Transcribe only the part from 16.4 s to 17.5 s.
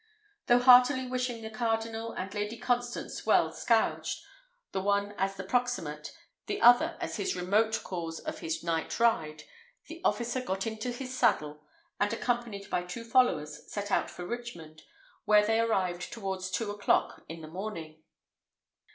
two o'clock in the